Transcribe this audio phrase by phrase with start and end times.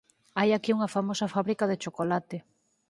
[0.39, 2.37] Hai aquí unha famosa fábrica de chocolate.